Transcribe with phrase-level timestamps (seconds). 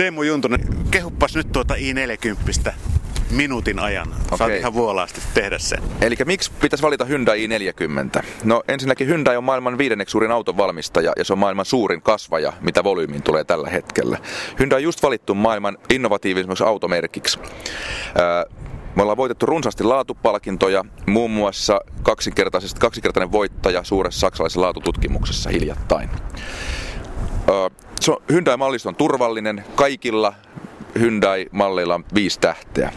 [0.00, 0.60] Teemu Juntunen,
[0.90, 2.72] kehuppas nyt tuota i40
[3.30, 4.08] minuutin ajan.
[4.28, 4.58] Saat Okei.
[4.58, 5.82] ihan vuolaasti tehdä sen.
[6.00, 8.22] Eli miksi pitäisi valita Hyundai i40?
[8.44, 12.84] No ensinnäkin Hyundai on maailman viidenneksi suurin autonvalmistaja ja se on maailman suurin kasvaja, mitä
[12.84, 14.18] volyymiin tulee tällä hetkellä.
[14.58, 17.38] Hyundai on just valittu maailman innovatiivisimmaksi automerkiksi.
[18.14, 18.44] Ää,
[18.94, 26.10] Me ollaan voitettu runsaasti laatupalkintoja, muun muassa kaksinkertaisesti, kaksinkertainen voittaja suuressa saksalaisessa laatututkimuksessa hiljattain.
[28.32, 29.64] Hyundai-mallisto on turvallinen.
[29.74, 30.34] Kaikilla
[30.98, 32.92] Hyundai-malleilla on viisi tähteä.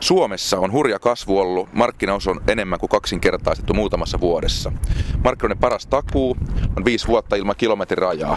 [0.00, 1.68] Suomessa on hurja kasvu ollut.
[1.72, 4.72] Markkinaus on enemmän kuin kaksinkertaistettu muutamassa vuodessa.
[5.24, 6.36] Markkinoiden paras takuu
[6.76, 8.36] on viisi vuotta ilman kilometrirajaa.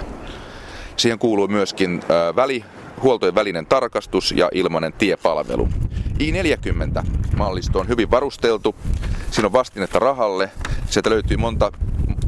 [0.97, 2.01] Siihen kuuluu myöskin
[2.35, 2.63] väli,
[3.03, 5.69] huoltojen välinen tarkastus ja ilmainen tiepalvelu.
[6.19, 8.75] i40-mallisto on hyvin varusteltu.
[9.31, 10.51] Siinä on vastinetta rahalle.
[10.89, 11.71] Sieltä löytyy monta,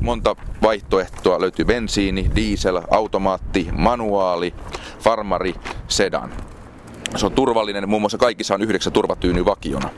[0.01, 1.41] monta vaihtoehtoa.
[1.41, 4.53] Löytyy bensiini, diesel, automaatti, manuaali,
[4.99, 5.55] farmari,
[5.87, 6.33] sedan.
[7.15, 9.89] Se on turvallinen, muun muassa kaikissa on yhdeksän turvatyyny vakiona.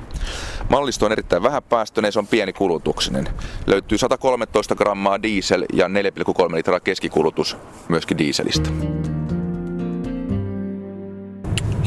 [0.70, 3.28] Mallisto on erittäin vähäpäästöinen ja se on pieni kulutuksinen.
[3.68, 7.58] Löytyy 113 grammaa diesel ja 4,3 litraa keskikulutus
[7.90, 8.70] myöskin dieselistä.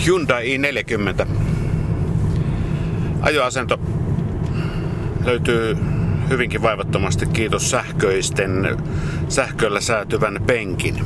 [0.07, 1.27] Hyundai i40.
[3.23, 3.79] Ajoasento
[5.25, 5.77] löytyy
[6.31, 8.77] hyvinkin vaivattomasti, kiitos sähköisten,
[9.29, 11.05] sähköllä säätyvän penkin.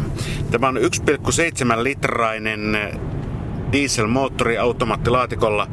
[0.50, 2.78] Tämä on 1,7 litrainen
[3.72, 5.68] dieselmoottori automaattilaatikolla.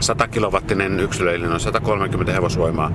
[0.00, 2.92] 100 kilowattinen yksilö, eli noin 130 hevosvoimaa.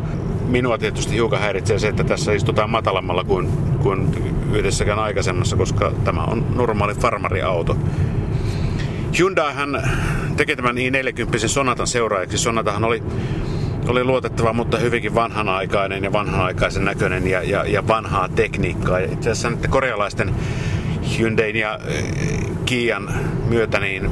[0.48, 3.50] Minua tietysti hiukan häiritsee se, että tässä istutaan matalammalla kuin,
[3.84, 4.16] kuin
[4.54, 7.78] yhdessäkään aikaisemmassa, koska tämä on normaali farmariauto.
[9.20, 9.84] Hyundaihan
[10.38, 12.38] teki tämän i40 Sonatan seuraajaksi.
[12.38, 13.04] Sonatahan oli,
[13.88, 19.00] oli luotettava, mutta hyvinkin vanhanaikainen ja vanhanaikaisen näköinen ja, ja, ja vanhaa tekniikkaa.
[19.00, 20.36] Ja itse asiassa nyt korealaisten
[21.20, 22.04] Hyundain ja äh,
[22.66, 23.14] Kian
[23.50, 24.10] myötä niin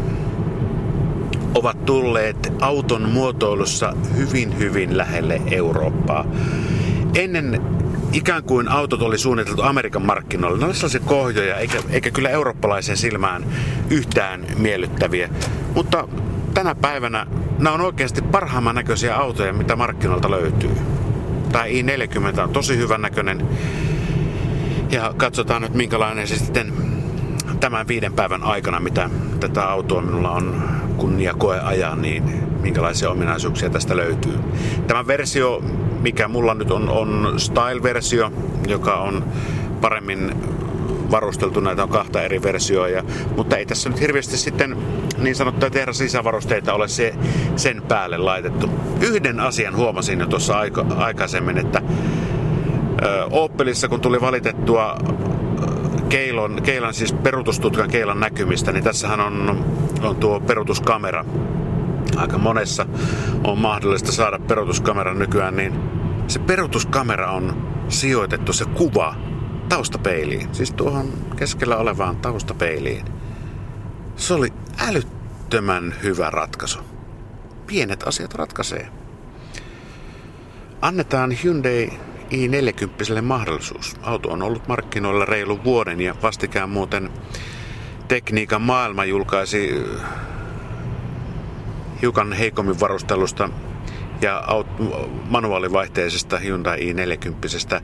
[1.55, 6.25] ovat tulleet auton muotoilussa hyvin hyvin lähelle Eurooppaa.
[7.15, 7.61] Ennen
[8.13, 10.59] ikään kuin autot oli suunniteltu Amerikan markkinoille.
[10.59, 13.45] Ne oli sellaisia kohjoja, eikä, eikä kyllä eurooppalaisen silmään
[13.89, 15.29] yhtään miellyttäviä.
[15.75, 16.07] Mutta
[16.53, 20.71] tänä päivänä nämä on oikeasti parhaimman näköisiä autoja, mitä markkinoilta löytyy.
[21.51, 23.47] Tämä i40 on tosi hyvän näköinen.
[24.91, 26.73] Ja katsotaan nyt minkälainen se sitten
[27.59, 29.09] tämän viiden päivän aikana, mitä
[29.39, 30.63] tätä autoa minulla on
[30.97, 32.23] kunnia koe ajaa, niin
[32.61, 34.39] minkälaisia ominaisuuksia tästä löytyy.
[34.87, 35.63] Tämä versio,
[36.01, 38.31] mikä mulla nyt on, on Style-versio,
[38.67, 39.23] joka on
[39.81, 40.35] paremmin
[41.11, 43.03] varusteltu, näitä on kahta eri versioa, ja,
[43.37, 44.77] mutta ei tässä nyt hirveästi sitten
[45.23, 47.15] niin sanottuja tehdä sisävarusteita ole se,
[47.55, 48.69] sen päälle laitettu.
[49.01, 51.81] Yhden asian huomasin jo tuossa aika, aikaisemmin, että
[53.03, 54.97] ö, Opelissa kun tuli valitettua
[56.09, 59.65] Keilon, Keilan siis perutustutkan Keilan näkymistä, niin tässähän on,
[60.03, 61.25] on tuo perutuskamera.
[62.15, 62.85] Aika monessa
[63.43, 65.73] on mahdollista saada perutuskamera nykyään, niin
[66.27, 69.15] se perutuskamera on sijoitettu se kuva
[69.69, 70.55] taustapeiliin.
[70.55, 71.05] Siis tuohon
[71.35, 73.05] keskellä olevaan taustapeiliin.
[74.15, 74.53] Se oli
[74.87, 76.79] älyttömän hyvä ratkaisu.
[77.67, 78.87] Pienet asiat ratkaisee.
[80.81, 81.89] Annetaan Hyundai
[82.31, 83.95] i40 mahdollisuus.
[84.01, 87.09] Auto on ollut markkinoilla reilun vuoden ja vastikään muuten
[88.11, 90.09] Tekniikan maailma julkaisi äh,
[92.01, 93.49] hiukan heikommin varustelusta
[94.21, 94.43] ja
[95.29, 97.81] manuaalivaihteisesta Hyundai i40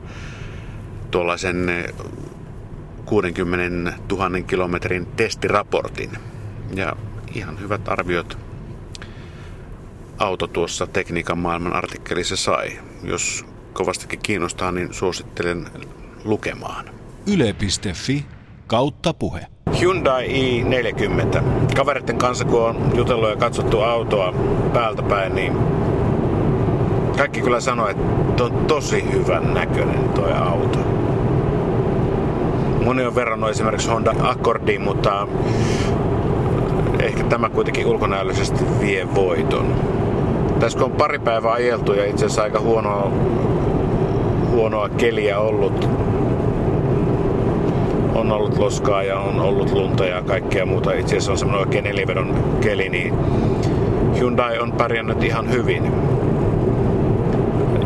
[1.10, 1.84] tuollaisen äh,
[3.04, 6.10] 60 000 kilometrin testiraportin.
[6.74, 6.96] Ja
[7.34, 8.38] ihan hyvät arviot
[10.18, 12.78] auto tuossa tekniikan maailman artikkelissa sai.
[13.02, 15.66] Jos kovastikin kiinnostaa, niin suosittelen
[16.24, 16.90] lukemaan.
[17.26, 18.26] Yle.fi
[18.66, 19.46] kautta puhe.
[19.80, 21.42] Hyundai i40.
[21.76, 24.34] Kaveritten kanssa kun on jutellut ja katsottu autoa
[24.72, 25.52] päältä päin, niin
[27.16, 30.78] kaikki kyllä sanoo, että on tosi hyvän näköinen tuo auto.
[32.84, 35.28] Moni on verrannut esimerkiksi Honda Accordiin, mutta
[37.00, 39.74] ehkä tämä kuitenkin ulkonäöllisesti vie voiton.
[40.60, 43.12] Tässä kun on pari päivää ajeltu ja itse asiassa aika huonoa,
[44.50, 45.88] huonoa keliä ollut,
[48.14, 50.92] on ollut loskaa ja on ollut lunta ja kaikkea muuta.
[50.92, 53.14] Itse asiassa on semmoinen oikein nelivedon keli, niin
[54.18, 55.92] Hyundai on pärjännyt ihan hyvin.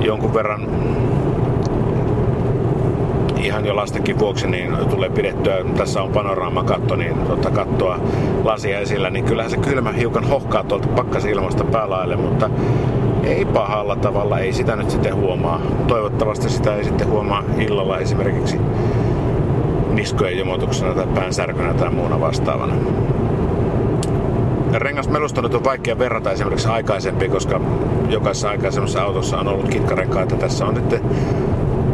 [0.00, 0.66] Jonkun verran
[3.42, 8.00] ihan jo lastenkin vuoksi niin tulee pidettyä, tässä on panoraamakatto, niin tuota kattoa
[8.44, 12.50] lasia esillä, niin kyllähän se kylmä hiukan hohkaa tuolta pakkasilmasta päälaille, mutta
[13.22, 15.60] ei pahalla tavalla, ei sitä nyt sitten huomaa.
[15.86, 18.56] Toivottavasti sitä ei sitten huomaa illalla esimerkiksi
[19.90, 22.74] niskojen jomotuksena tai päänsärkynä tai muuna vastaavana.
[25.08, 27.60] melusta nyt on vaikea verrata esimerkiksi aikaisempi, koska
[28.08, 30.36] jokaisessa aikaisemmassa autossa on ollut kitkarenkaita.
[30.36, 31.02] Tässä on nyt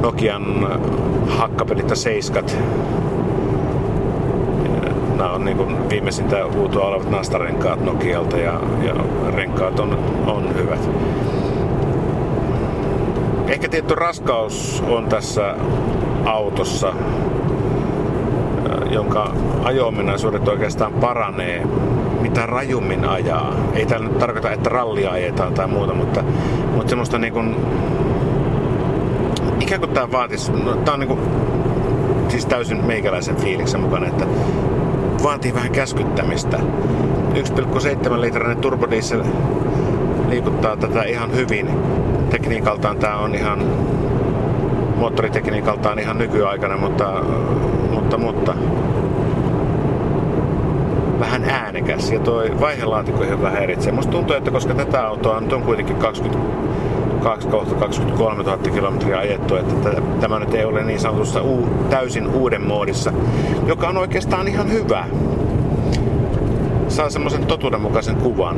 [0.01, 0.69] Nokian
[1.29, 2.59] hakkapelittä seiskat.
[5.17, 8.95] Nämä on niin viimeisintä uutua olevat nastarenkaat Nokialta ja, ja
[9.35, 10.91] renkaat on, on hyvät.
[13.49, 15.55] Ehkä tietty raskaus on tässä
[16.25, 16.93] autossa,
[18.91, 19.33] jonka
[19.65, 21.67] ajo-ominaisuudet oikeastaan paranee
[22.21, 23.55] mitä rajummin ajaa.
[23.75, 26.25] Ei tämä nyt tarkoita, että rallia ajetaan tai muuta, mutta,
[26.75, 27.57] mutta semmoista niin kuin,
[29.81, 31.21] kun tämä vaatisi, no, tämä on kuin
[32.29, 34.25] siis täysin meikäläisen fiiliksen mukana, että
[35.23, 36.59] vaatii vähän käskyttämistä.
[37.35, 39.23] 1,7 litrainen turbodiesel
[40.29, 41.69] liikuttaa tätä ihan hyvin.
[42.31, 43.65] Tekniikaltaan tämä on ihan,
[44.97, 47.23] moottoritekniikaltaan ihan nykyaikainen, mutta,
[47.91, 48.55] mutta, mutta
[51.21, 53.93] vähän äänekäs ja tuo vaihelaatikko ihan vähän eritsee.
[53.93, 56.39] Musta tuntuu, että koska tätä autoa nyt on kuitenkin 20
[57.23, 62.67] 2 23 000 kilometriä ajettu, että tämä nyt ei ole niin sanotussa uu, täysin uuden
[62.67, 63.13] muodissa,
[63.67, 65.05] joka on oikeastaan ihan hyvä.
[66.89, 68.57] Saa semmoisen totuudenmukaisen kuvan.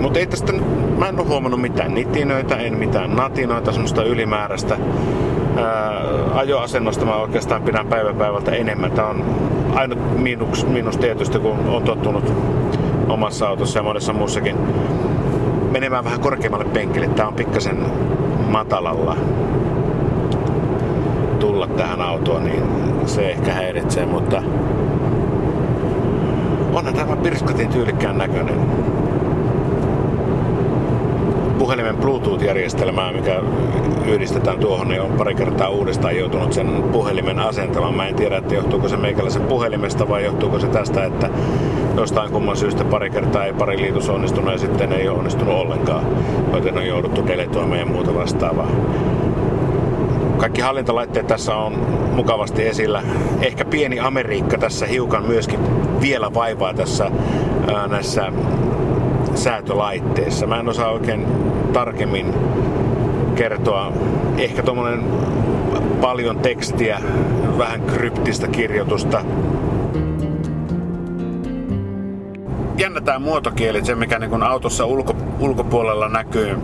[0.00, 0.52] Mutta ei tästä,
[0.98, 4.78] mä en ole huomannut mitään nitinöitä, en mitään natinoita, semmoista ylimääräistä.
[5.56, 6.02] Ää,
[6.34, 8.92] ajoasennosta mä oikeastaan pidän päivä päivältä enemmän.
[8.92, 9.24] Tämä on
[9.74, 12.32] ainut miinus, miinus tietysti, kun on tottunut
[13.08, 14.56] omassa autossa ja monessa muussakin
[15.74, 17.08] menemään vähän korkeammalle penkille.
[17.08, 17.76] Tämä on pikkasen
[18.48, 19.16] matalalla
[21.38, 22.62] tulla tähän autoon, niin
[23.06, 24.42] se ehkä häiritsee, mutta
[26.72, 28.60] onhan tämä pirskatin tyylikkään näköinen
[31.58, 33.40] puhelimen Bluetooth-järjestelmää, mikä
[34.06, 37.94] yhdistetään tuohon, niin on pari kertaa uudestaan joutunut sen puhelimen asentamaan.
[37.94, 41.30] Mä en tiedä, että johtuuko se meikäläisen puhelimesta vai johtuuko se tästä, että
[41.96, 46.04] jostain kumman syystä pari kertaa ei pari liitos onnistunut ja sitten ei onnistunut ollenkaan,
[46.54, 48.70] joten on jouduttu deletoimaan ja muuta vastaavaa.
[50.36, 51.72] Kaikki hallintalaitteet tässä on
[52.14, 53.02] mukavasti esillä.
[53.40, 55.60] Ehkä pieni Amerikka tässä hiukan myöskin
[56.00, 57.10] vielä vaivaa tässä
[57.88, 58.32] näissä
[59.34, 60.46] säätölaitteessa.
[60.46, 61.26] Mä en osaa oikein
[61.72, 62.34] tarkemmin
[63.34, 63.92] kertoa.
[64.38, 65.04] Ehkä tuommoinen
[66.00, 67.00] paljon tekstiä,
[67.58, 69.24] vähän kryptistä kirjoitusta.
[72.78, 76.58] Jännä tämä muotokieli, se mikä niin autossa ulko, ulkopuolella näkyy,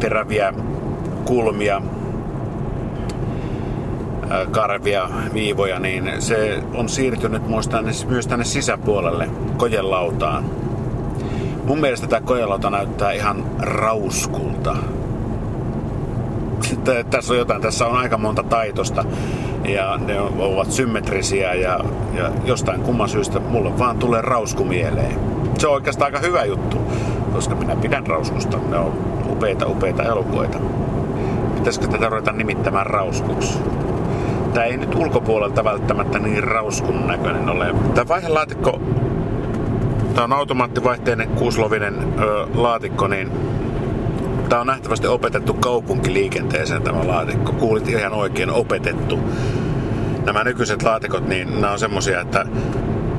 [0.00, 0.54] teräviä
[1.24, 1.82] kulmia,
[4.50, 7.48] karvia, viivoja, niin se on siirtynyt
[8.08, 10.44] myös tänne sisäpuolelle kojelautaan.
[11.68, 14.76] Mun mielestä tämä kojelauta näyttää ihan rauskulta.
[17.10, 19.04] Tässä on jotain, tässä on aika monta taitosta
[19.64, 21.80] ja ne ovat symmetrisiä ja,
[22.14, 25.20] ja jostain kumman syystä mulle vaan tulee rausku mieleen.
[25.58, 26.76] Se on oikeastaan aika hyvä juttu,
[27.32, 28.58] koska minä pidän rauskusta.
[28.70, 28.92] Ne on
[29.30, 30.58] upeita, upeita elokuita.
[31.54, 33.58] Pitäisikö tätä ruveta nimittämään rauskuksi?
[34.54, 37.74] Tämä ei nyt ulkopuolelta välttämättä niin rauskun näköinen ole.
[37.94, 38.80] Tämä vaihelaatikko
[40.18, 43.30] Tämä on automaattivaihteinen kuuslovinen ö, laatikko, niin
[44.48, 47.52] tämä on nähtävästi opetettu kaupunkiliikenteeseen tämä laatikko.
[47.52, 49.18] Kuulit ihan oikein, opetettu.
[50.26, 52.46] Nämä nykyiset laatikot, niin nämä on semmosia, että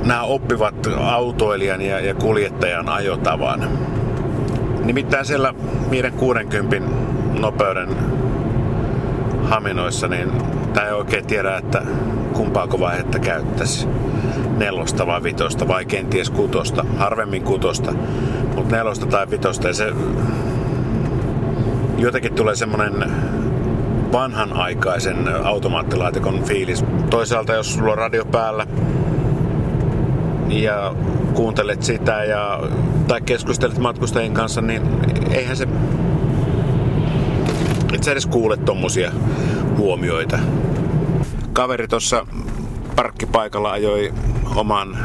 [0.04, 3.69] nämä oppivat autoilijan ja, ja kuljettajan ajotavan.
[4.83, 5.54] Nimittäin siellä
[5.92, 6.81] 560
[7.40, 7.90] nopeuden
[9.44, 10.31] haminoissa, niin
[10.74, 11.81] tämä ei oikein tiedä, että
[12.40, 13.88] kumpaako vaihetta käyttäisi.
[14.58, 16.86] Nelosta vai vitosta vai kenties kutosta.
[16.98, 17.94] Harvemmin kutosta,
[18.56, 19.68] mutta nelosta tai vitosta.
[19.68, 19.94] Ja se
[21.98, 23.12] jotenkin tulee semmonen
[24.12, 26.86] vanhanaikaisen automaattilaatikon fiilis.
[27.10, 28.68] Toisaalta jos sulla on radio päällä
[30.48, 30.96] ja
[31.34, 32.60] kuuntelet sitä ja,
[33.08, 34.81] tai keskustelet matkustajien kanssa, niin
[35.31, 35.68] eihän se
[37.94, 39.12] et sä edes kuule tommosia
[39.78, 40.40] huomioita.
[41.59, 42.25] Kaveri tuossa
[42.95, 44.13] parkkipaikalla ajoi
[44.56, 44.97] oman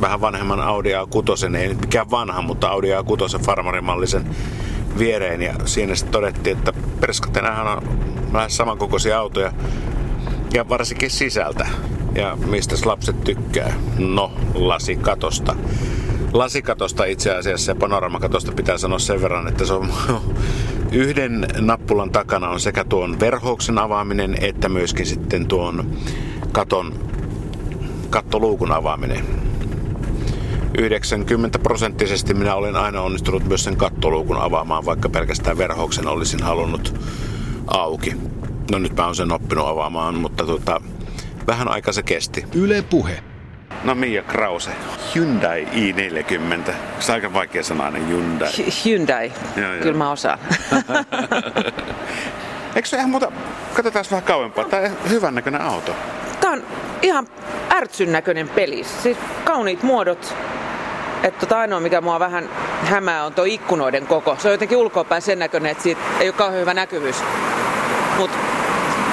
[0.00, 4.36] vähän vanhemman Audi A6, ei mikään vanha, mutta Audi A6 farmarimallisen
[4.98, 7.82] viereen ja siinä sitten todettiin, että perskatenähän on
[8.32, 9.52] lähes samankokoisia autoja
[10.54, 11.68] ja varsinkin sisältä.
[12.14, 13.74] Ja mistä lapset tykkää?
[13.98, 15.56] No, lasikatosta.
[16.32, 19.92] Lasikatosta itse asiassa ja panoramakatosta pitää sanoa sen verran, että se on
[20.92, 25.90] yhden nappulan takana on sekä tuon verhouksen avaaminen että myöskin sitten tuon
[26.52, 26.94] katon,
[28.10, 29.24] kattoluukun avaaminen.
[30.78, 36.94] 90 prosenttisesti minä olen aina onnistunut myös sen kattoluukun avaamaan, vaikka pelkästään verhouksen olisin halunnut
[37.66, 38.14] auki.
[38.70, 40.80] No nyt mä oon sen oppinut avaamaan, mutta tota,
[41.46, 42.44] vähän aika se kesti.
[42.54, 43.22] Yle Puhe.
[43.86, 44.70] No Mia Krause.
[45.14, 46.72] Hyundai i40.
[47.00, 48.48] Se on aika vaikea sanainen Hyundai.
[48.48, 49.32] Hy- Hyundai.
[49.56, 49.82] Joo, joo.
[49.82, 50.38] Kyllä mä osaan.
[52.76, 53.32] Eikö se ihan muuta...
[53.74, 54.64] Katsotaan vähän kauempaa.
[54.64, 55.92] Tää on hyvän näköinen auto.
[56.40, 56.62] Tää on
[57.02, 57.26] ihan
[57.72, 58.84] ärtsyn näköinen peli.
[59.02, 60.34] Siis kauniit muodot.
[61.22, 62.48] Että tota ainoa mikä mua vähän
[62.84, 64.36] hämää on tuo ikkunoiden koko.
[64.38, 67.16] Se on jotenkin ulkoapäin sen näköinen, että siitä ei ole kauhean hyvä näkyvyys.
[68.18, 68.36] Mutta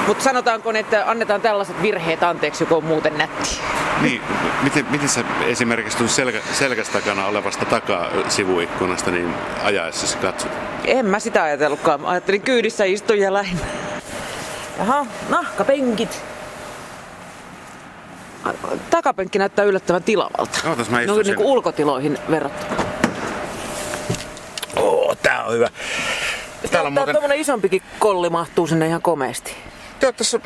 [0.06, 3.60] mut sanotaanko, että annetaan tällaiset virheet anteeksi, joku on muuten nätti.
[4.00, 4.22] Niin,
[4.62, 9.34] miten, miten sä esimerkiksi tuon selkä, selkäs takana olevasta takasivuikkunasta niin
[9.64, 10.52] ajaessa katsot?
[10.84, 12.00] En mä sitä ajatellutkaan.
[12.00, 13.66] Mä ajattelin kyydissä istuja lähinnä.
[14.78, 16.22] Jaha, nahkapenkit.
[18.90, 20.58] Takapenkki näyttää yllättävän tilavalta.
[20.68, 22.84] Ootas, mä no, niin kuin ulkotiloihin verrattuna.
[24.76, 25.68] Oo, tää on hyvä.
[26.70, 27.40] Täällä on muuten...
[27.40, 29.56] isompikin kolli mahtuu sinne ihan komeasti.
[30.02, 30.40] Joo, tässä...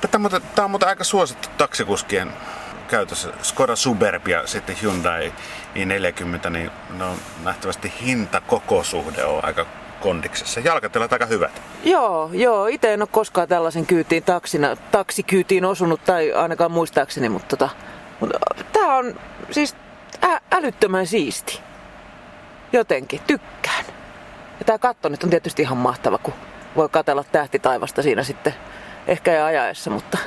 [0.00, 2.32] Tätä on tää on muuten aika suosittu taksikuskien
[2.88, 3.28] käytössä.
[3.42, 5.32] Skoda Superb ja sitten Hyundai
[5.74, 9.66] i40, niin ne on nähtävästi hinta-kokosuhde on aika
[10.00, 10.60] kondiksessa.
[10.60, 11.62] Jalkatilat aika hyvät.
[11.84, 12.66] Joo, joo.
[12.66, 17.68] Itse en ole koskaan tällaisen kyytiin taksina, taksikyytiin osunut, tai ainakaan muistaakseni, mutta tota,
[18.20, 18.38] mutta
[18.72, 19.76] tää on siis
[20.24, 21.60] ä- älyttömän siisti.
[22.72, 23.84] Jotenkin, tykkään.
[24.58, 26.34] Ja tää katto nyt on tietysti ihan mahtava, kun
[26.76, 28.54] voi katella tähtitaivasta siinä sitten.
[29.06, 30.18] Ehkä ei ajaessa, mutta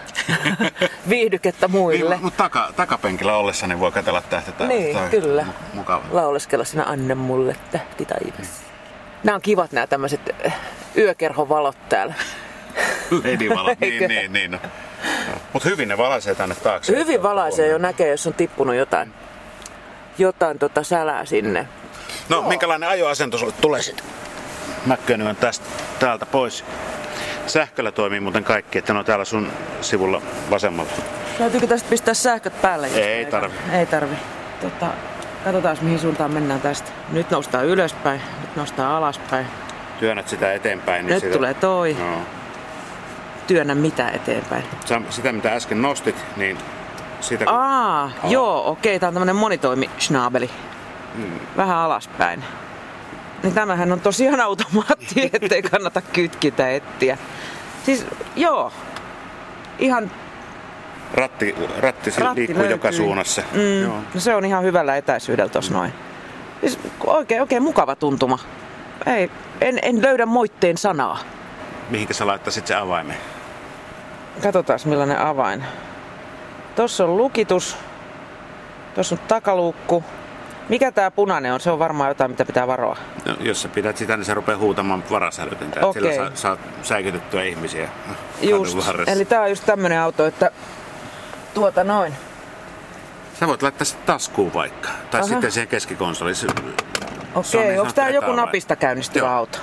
[1.10, 2.16] viihdykettä muille.
[2.16, 5.42] Niin, mutta taka, takapenkillä ollessa niin voi katsella tähtä Niin, kyllä.
[5.50, 6.04] mu- Mukava.
[6.12, 8.62] Lauleskella sinä anna mulle tähti taivas.
[9.24, 10.22] Nämä on kivat nämä tämmöiset
[10.98, 12.14] yökerhovalot täällä.
[13.24, 14.08] Ledivalo, niin, Eikö?
[14.08, 14.52] niin, niin.
[14.52, 14.58] No.
[15.54, 16.96] Mutta hyvin ne valaisee tänne taakse.
[16.96, 19.14] Hyvin valaisee jo näkee, jos on tippunut jotain,
[20.18, 21.68] jotain tota sälää sinne.
[22.30, 24.06] No, minkälainen ajoasento sulle tulee sitten?
[24.86, 25.66] Mä könnyän tästä
[26.04, 26.66] täältä pois.
[27.48, 30.92] Sähköllä toimii muuten kaikki, että ne on täällä sun sivulla vasemmalla.
[31.38, 32.88] Täytyykö tästä pistää sähköt päälle?
[32.88, 33.32] Ei aika?
[33.32, 33.54] tarvi.
[33.72, 34.16] Ei tarvi.
[34.62, 34.88] Tota,
[35.44, 36.92] katsotaan mihin suuntaan mennään tästä.
[37.12, 39.46] Nyt noustaan ylöspäin, nyt noustaan alaspäin.
[40.00, 41.06] Työnnät sitä eteenpäin.
[41.06, 41.36] Niin Nyt sitä...
[41.36, 41.98] tulee toi.
[42.00, 42.18] No.
[43.48, 44.64] Työnnä mitä eteenpäin.
[44.86, 46.58] Sam- Sitä mitä äsken nostit, niin
[47.22, 47.54] sitä kun...
[47.54, 50.50] Aa, joo, okei, tää on tämmönen monitoimi schnaabeli.
[51.16, 51.40] Hmm.
[51.58, 52.44] Vähän alaspäin.
[53.44, 57.18] Niin tämähän on tosiaan automaatti, ettei kannata kytkintä etsiä.
[57.86, 58.72] Siis joo,
[59.80, 60.12] ihan
[61.14, 62.74] ratti, ratti, Ratti liikkuu löytyy.
[62.74, 63.42] joka suunnassa.
[63.54, 63.98] Mm, Joo.
[64.14, 65.94] no se on ihan hyvällä etäisyydellä tossa noin.
[66.60, 68.40] Siis oikein, oikein mukava tuntuma.
[69.06, 69.32] Ei,
[69.62, 71.20] en, en löydä moitteen sanaa.
[71.90, 73.16] Mihinkä sä laittaisit se avaimen?
[74.44, 75.64] Katsotaan millainen avain.
[76.76, 77.78] Tossa on lukitus.
[78.96, 80.04] Tossa on takaluukku.
[80.70, 81.60] Mikä tää punainen on?
[81.60, 82.98] Se on varmaan jotain, mitä pitää varoa.
[83.26, 85.86] No, jos sä pidät sitä, niin se rupeaa huutamaan varasälytintä.
[85.86, 86.02] Okay.
[86.02, 87.90] Sillä saa, saat säikytettyä ihmisiä
[88.42, 88.78] Just.
[89.08, 90.52] Eli tää on just tämmönen auto, että
[91.54, 92.14] tuota noin.
[93.40, 94.90] Sä voit laittaa sitä taskuun vaikka.
[95.12, 95.30] Tai Aha.
[95.30, 96.36] sitten siihen keskikonsoliin.
[97.36, 99.36] Okei, niin onko sanottu joku napista käynnistyvä Joo.
[99.36, 99.58] auto?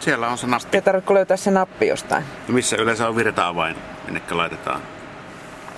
[0.00, 0.76] Siellä on se nappi.
[0.76, 2.24] Ei tarvitse löytää se nappi jostain.
[2.48, 4.80] Missä yleensä on virta-avain, minnekä laitetaan.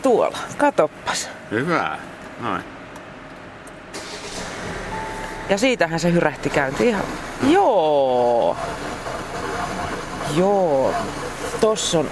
[0.02, 1.30] Tuolla, katoppas.
[1.50, 1.98] Hyvä.
[2.40, 2.75] Noin.
[5.48, 7.04] Ja siitähän se hyrähti käyntiin ihan.
[7.48, 8.56] Joo.
[10.36, 10.94] Joo.
[11.60, 12.10] Tossa on.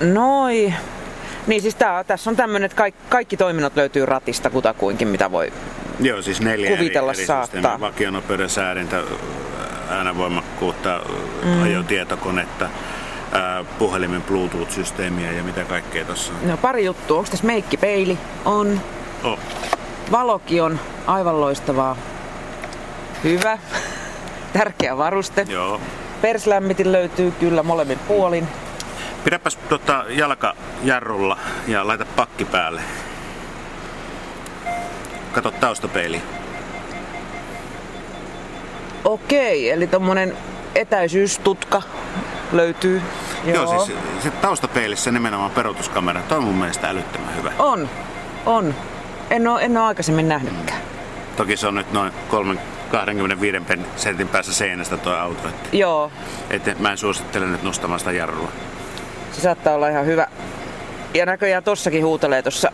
[0.00, 0.74] Noi.
[1.46, 5.52] Niin siis tää, tässä on tämmönen, että kaikki, kaikki toiminnot löytyy ratista kutakuinkin, mitä voi.
[6.00, 7.80] Joo, siis neljä Kuvitella eri, eri saattaa.
[7.80, 9.02] Vakionopeuden säädintä,
[9.90, 11.00] äänenvoimakkuutta,
[11.44, 11.62] mm.
[11.62, 12.68] ajotietokonetta,
[13.32, 16.48] ää, puhelimen Bluetooth-systeemiä ja mitä kaikkea tossa on.
[16.48, 17.18] No pari juttua.
[17.18, 18.18] Onko tässä meikkipeili?
[18.44, 18.80] On.
[19.24, 19.38] Oh.
[20.12, 21.96] Valoki on aivan loistavaa.
[23.24, 23.58] Hyvä.
[24.52, 25.46] Tärkeä varuste.
[25.48, 25.80] Joo.
[26.22, 28.48] Perslämmitin löytyy kyllä molemmin puolin.
[29.24, 32.80] Pidäpäs tota jalka jarrulla ja laita pakki päälle.
[35.32, 36.22] Kato taustapeili.
[39.04, 40.36] Okei, eli tommonen
[40.74, 41.82] etäisyystutka
[42.52, 43.02] löytyy.
[43.44, 46.22] Joo, siis se taustapeilissä nimenomaan peruutuskamera.
[46.28, 47.52] Toi on mun mielestä älyttömän hyvä.
[47.58, 47.88] On,
[48.46, 48.74] on.
[49.30, 50.80] En oo, en oo aikaisemmin nähnytkään.
[51.36, 52.58] Toki se on nyt noin 3,
[52.90, 55.48] 25 pen- sentin päässä seinästä tuo auto.
[55.48, 56.12] Että, Joo,
[56.50, 58.52] että mä en suosittele nyt nostamaan sitä jarrua.
[59.32, 60.26] se saattaa olla ihan hyvä.
[61.14, 62.72] Ja näköjään tossakin huutelee tuossa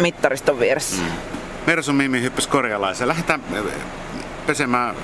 [0.00, 1.02] mittariston vieressä.
[1.02, 1.08] Mm.
[1.66, 3.08] Mersun Mimmi hyppäsi korjalaisen.
[3.08, 3.62] Lähdetään äh,
[4.46, 4.94] pesemään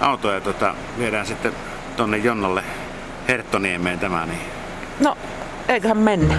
[0.00, 1.52] autoa ja tota, viedään sitten
[1.96, 2.62] tonne Jonnalle
[3.28, 4.26] Herttoniemeen tämä.
[4.26, 4.40] Niin.
[5.00, 5.16] No,
[5.68, 6.34] eiköhän mennä.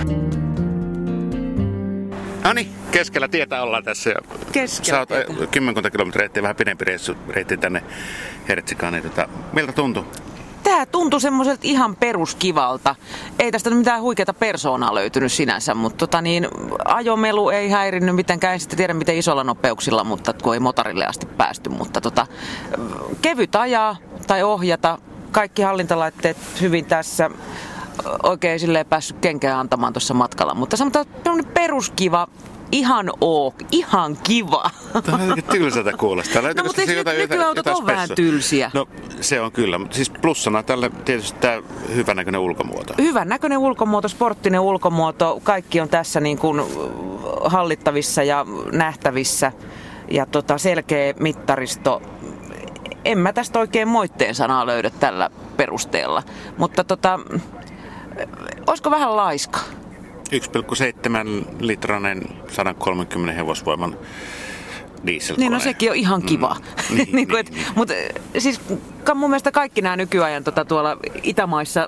[2.44, 4.14] No niin, keskellä tietä ollaan tässä.
[4.52, 5.44] Keskellä Sä oot tietä.
[5.44, 7.84] äh, kymmenkunta kilometriä, ettei vähän pidempi reissu, reitti tänne
[8.50, 8.94] Hertsikaan.
[8.94, 10.06] Niin tota, miltä tuntuu?
[10.64, 12.96] Tää tuntui semmoiselta ihan peruskivalta.
[13.40, 16.48] Ei tästä mitään huikeata persoonaa löytynyt sinänsä, mutta tota niin,
[16.86, 18.54] ajomelu ei häirinnyt mitenkään.
[18.54, 21.70] En sitten tiedä miten isolla nopeuksilla, mutta kun ei motorille asti päästy.
[21.70, 22.28] Mutta tota,
[23.22, 24.98] kevyt ajaa tai ohjata,
[25.32, 27.30] kaikki hallintalaitteet hyvin tässä
[28.24, 30.54] oikein silleen päässyt kenkään antamaan tuossa matkalla.
[30.54, 31.06] Mutta sanotaan,
[31.54, 32.28] peruskiva
[32.72, 34.70] ihan ok, ihan kiva.
[35.04, 36.42] Tämä on jotenkin tylsältä kuulostaa.
[36.42, 38.72] No, mutta siis jotain, nykyautot jotain on vähän tylsiä.
[38.74, 38.88] No
[39.22, 41.62] se on kyllä, mutta siis plussana tällä tietysti tämä
[41.96, 42.94] hyvän näköinen ulkomuoto.
[42.98, 46.62] Hyvän näköinen ulkomuoto, sporttinen ulkomuoto, kaikki on tässä niin kuin
[47.46, 49.52] hallittavissa ja nähtävissä.
[50.12, 52.02] Ja tota, selkeä mittaristo.
[53.06, 56.24] En mä tästä oikein moitteen sanaa löydä tällä perusteella.
[56.58, 57.20] Mutta tota,
[58.68, 59.60] olisiko vähän laiska?
[60.32, 63.98] 1,7 litranen 130 hevosvoiman
[65.06, 65.46] dieselkone.
[65.46, 66.56] Niin, no sekin on ihan kiva.
[66.60, 66.70] Mm.
[66.96, 67.66] Niin, niin, niin, niin.
[67.76, 67.94] Mutta
[68.38, 68.62] siis
[69.16, 71.88] mun mielestä kaikki nämä nykyajan tota, tuolla Itämaissa,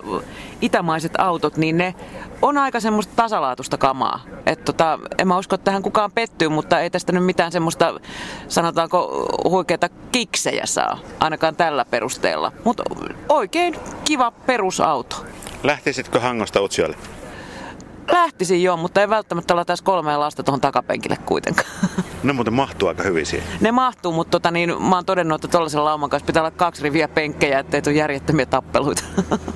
[0.61, 1.95] itämaiset autot, niin ne
[2.41, 4.19] on aika semmoista tasalaatusta kamaa.
[4.45, 7.99] Et tota, en mä usko, että tähän kukaan pettyy, mutta ei tästä nyt mitään semmoista,
[8.47, 12.51] sanotaanko, huikeita kiksejä saa, ainakaan tällä perusteella.
[12.63, 12.83] Mutta
[13.29, 15.25] oikein kiva perusauto.
[15.63, 16.97] Lähtisitkö Hangosta Utsjoelle?
[18.11, 21.69] Lähtisin joo, mutta ei välttämättä olla tässä kolmea lasta tuohon takapenkille kuitenkaan.
[22.23, 23.47] Ne muuten mahtuu aika hyvin siihen.
[23.61, 26.83] Ne mahtuu, mutta tota, niin, mä oon todennut, että tuollaisen lauman kanssa pitää olla kaksi
[26.83, 29.03] riviä penkkejä, ettei tule järjettömiä tappeluita.